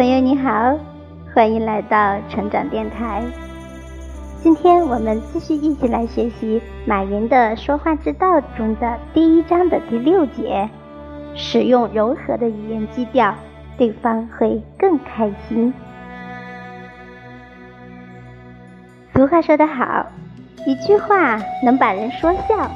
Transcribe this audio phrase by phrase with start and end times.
[0.00, 0.78] 朋友你好，
[1.34, 3.22] 欢迎来到成长电台。
[4.42, 10.66] 今天我们继续一起来学习马云的说话之道中的第一章的第六节：
[11.34, 13.34] 使用柔和的语言基调，
[13.76, 15.70] 对方会更开心。
[19.14, 20.06] 俗话说得好，
[20.64, 22.70] 一句话能把人说笑，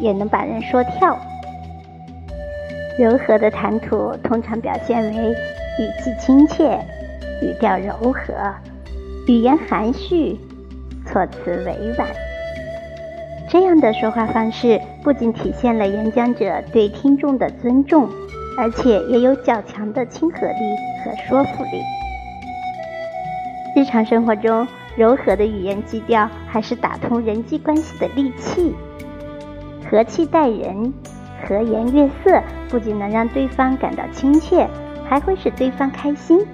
[0.00, 1.16] 也能把人说跳。
[2.98, 5.36] 柔和的谈吐通常表现为。
[5.76, 6.78] 语气亲切，
[7.42, 8.32] 语调柔和，
[9.26, 10.38] 语言含蓄，
[11.04, 12.06] 措辞委婉。
[13.48, 18.08] 这样的说话方式不仅体现了演讲者对听众的尊重，
[18.56, 21.82] 而且也有较强的亲和力和说服力。
[23.74, 28.72] 日常生活中，柔和的语言基调还是打通人际关系的利器。
[29.90, 30.94] 和气待人，
[31.44, 34.68] 和颜悦色，不仅能让对方感到亲切。
[35.14, 36.44] 还会使对方开心。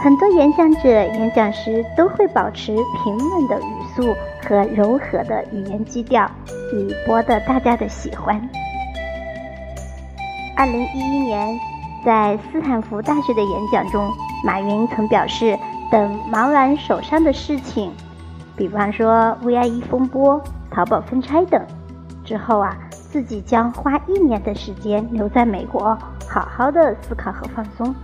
[0.00, 4.14] 很多演讲者演讲时都会保持平稳的语速
[4.46, 6.30] 和柔和的语言基调，
[6.72, 8.40] 以博得大家的喜欢。
[10.56, 11.58] 二零一一年，
[12.04, 14.08] 在斯坦福大学的演讲中，
[14.44, 15.58] 马云曾表示，
[15.90, 17.90] 等忙完手上的事情，
[18.56, 21.60] 比方说 VIE 风波、淘宝分拆等
[22.24, 22.78] 之后啊，
[23.12, 25.96] 自己将花一年的时间留在美国。
[26.26, 27.94] 好好的思考和放松，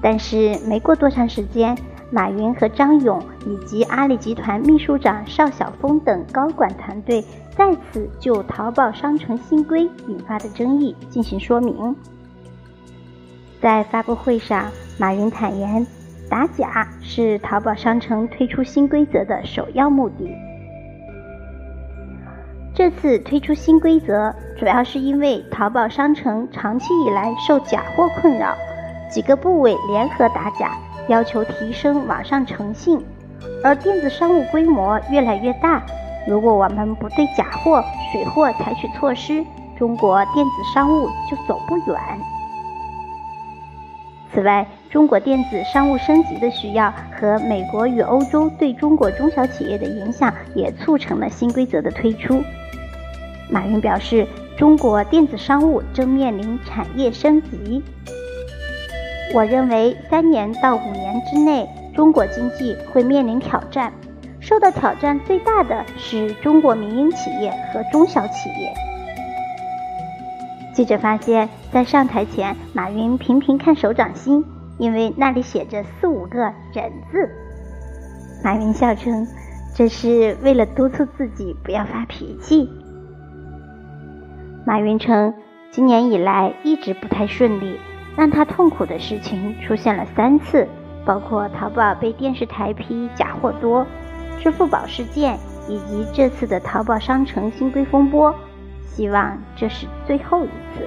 [0.00, 1.76] 但是没过多长时间，
[2.10, 7.22] 马云和张勇以及阿里集团秘书长邵晓峰等高管团队
[7.54, 11.94] 再次就淘宝商城新规引发的争议进行说明。
[13.60, 14.64] 在发布会上，
[14.98, 15.86] 马云坦言，
[16.30, 20.30] 打假是淘宝商城推出新规则的首要目的。
[22.76, 28.54] 这次推出新规则，主要是因为淘宝商城长期以来受假货困扰，
[29.10, 30.76] 几个部委联合打假，
[31.08, 33.02] 要求提升网上诚信。
[33.64, 35.82] 而电子商务规模越来越大，
[36.28, 39.42] 如果我们不对假货、水货采取措施，
[39.78, 41.98] 中国电子商务就走不远。
[44.34, 52.42] 此外，中国电子商务升级的需要和美国与欧洲对中国中小企业的影响，也促成了新规则的推出。
[53.50, 54.26] 马云表示，
[54.56, 57.82] 中国电子商务正面临产业升级。
[59.34, 63.92] 我认为，三年到五年之内，中国经济会面临挑战，
[64.40, 68.72] 受到挑战最大的是中国民营企业和中小企业。
[70.72, 74.44] 记者发现，在上台前，马云频频看手掌心，
[74.78, 77.30] 因为那里写着四五个“忍”字。
[78.44, 79.26] 马云笑称，
[79.74, 82.68] 这是为了督促自己不要发脾气。
[84.66, 85.32] 马云称，
[85.70, 87.78] 今年以来一直不太顺利，
[88.16, 90.66] 让他痛苦的事情出现了三次，
[91.04, 93.86] 包括淘宝被电视台批假货多、
[94.40, 95.38] 支付宝事件
[95.68, 98.34] 以及这次的淘宝商城新规风波。
[98.80, 100.84] 希望这是最后一次。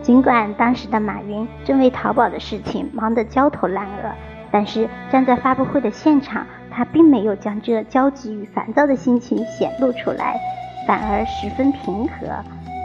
[0.00, 4.10] 尽管当时的马云正为淘宝的事情忙得焦头烂额，
[4.50, 10.40] 但是站在发布会的现场，他并没有将这焦急与烦躁的心情显露出来。
[10.86, 12.26] 反而十分平和，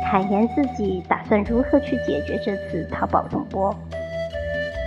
[0.05, 3.75] 坦言自己打算如何去解决这次淘宝风波。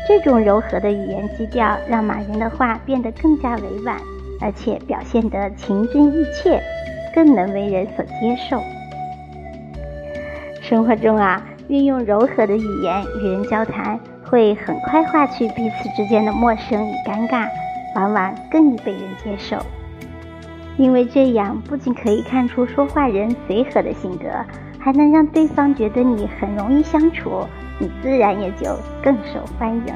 [0.08, 3.96] 这种柔和的语言基调，让马云的话变得更加委婉，
[4.40, 6.60] 而且表现得情真意切，
[7.14, 8.60] 更能为人所接受。
[10.60, 17.48] 生活中啊，运用柔和的语言与人交谈，会很快化去彼此之间的陌生与尴尬，
[17.94, 19.58] 往往更易被人接受。
[20.80, 24.24] 因为这样不仅可以看出说话人随和的性格，
[24.78, 27.46] 还能让对方觉得你很容易相处，
[27.78, 29.94] 你自然也就更受欢迎。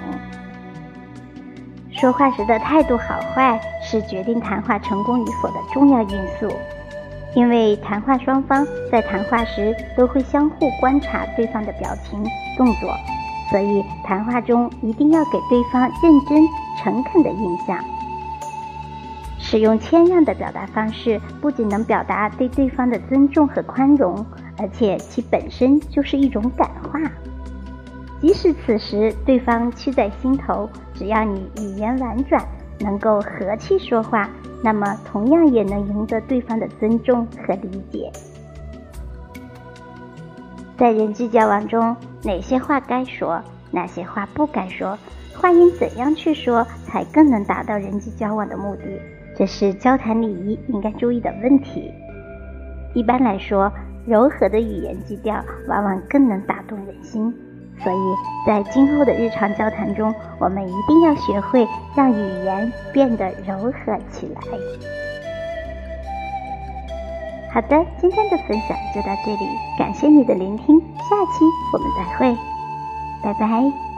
[1.90, 6.54] 说话时的态度好坏是决定谈话成功与否的重要因素，
[7.34, 12.22] 因为谈话双方在谈话时都会相互观察对方的表情、
[12.58, 12.94] 动作，
[13.50, 16.46] 所以谈话中一定要给对方认真、
[16.78, 17.78] 诚恳的印象。
[19.46, 24.24] 使用谦让的表达方式，不仅能表达对对方的尊重和宽容，
[24.56, 26.98] 而且其本身就是一种感化。
[28.22, 32.42] 即使此时对方气在心头，只要你语言婉转，
[32.80, 34.28] 能够和气说话，
[34.62, 38.10] 那么同样也能赢得对方的尊重和理解。
[40.78, 44.98] 在人际交往中，哪些话该说，哪些话不该说，
[45.36, 48.82] 话应怎样去说，才更能达到人际交往的目的？
[49.36, 51.92] 这是交谈礼仪应该注意的问题。
[52.94, 53.72] 一般来说，
[54.06, 55.34] 柔和的语言基调
[55.68, 57.34] 往往更能打动人心，
[57.78, 57.96] 所以
[58.46, 61.66] 在今后的日常交谈中，我们一定要学会
[61.96, 64.40] 让语言变得柔和起来。
[67.52, 69.48] 好的，今天的分享就到这里，
[69.78, 72.36] 感谢你的聆听，下期我们再会，
[73.22, 73.93] 拜拜。